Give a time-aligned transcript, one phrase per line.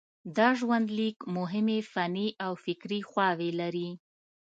[0.37, 3.89] دا ژوندلیک مهمې فني او فکري خواوې لري.